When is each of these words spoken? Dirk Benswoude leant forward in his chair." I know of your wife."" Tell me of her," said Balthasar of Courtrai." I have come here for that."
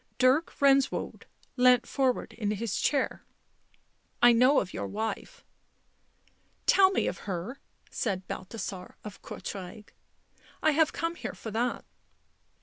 Dirk 0.17 0.51
Benswoude 0.59 1.25
leant 1.57 1.85
forward 1.85 2.33
in 2.33 2.49
his 2.49 2.77
chair." 2.81 3.23
I 4.23 4.31
know 4.33 4.59
of 4.59 4.73
your 4.73 4.87
wife."" 4.87 5.45
Tell 6.73 6.89
me 6.89 7.05
of 7.05 7.19
her," 7.29 7.59
said 7.91 8.27
Balthasar 8.27 8.95
of 9.03 9.21
Courtrai." 9.21 9.85
I 10.63 10.71
have 10.71 10.91
come 10.91 11.13
here 11.13 11.35
for 11.35 11.51
that." 11.51 11.85